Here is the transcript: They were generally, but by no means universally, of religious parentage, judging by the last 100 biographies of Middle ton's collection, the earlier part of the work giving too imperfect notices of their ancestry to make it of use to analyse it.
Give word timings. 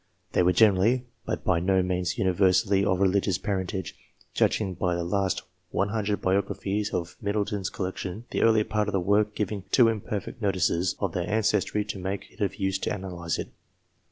They 0.31 0.41
were 0.41 0.51
generally, 0.51 1.05
but 1.27 1.43
by 1.43 1.59
no 1.59 1.83
means 1.83 2.17
universally, 2.17 2.83
of 2.83 2.99
religious 2.99 3.37
parentage, 3.37 3.95
judging 4.33 4.73
by 4.73 4.95
the 4.95 5.03
last 5.03 5.43
100 5.69 6.19
biographies 6.19 6.91
of 6.91 7.17
Middle 7.21 7.45
ton's 7.45 7.69
collection, 7.69 8.25
the 8.31 8.41
earlier 8.41 8.63
part 8.65 8.87
of 8.87 8.93
the 8.93 8.99
work 8.99 9.35
giving 9.35 9.61
too 9.69 9.89
imperfect 9.89 10.41
notices 10.41 10.95
of 10.97 11.11
their 11.13 11.29
ancestry 11.29 11.85
to 11.85 11.99
make 11.99 12.31
it 12.31 12.41
of 12.41 12.55
use 12.55 12.79
to 12.79 12.91
analyse 12.95 13.37
it. 13.37 13.49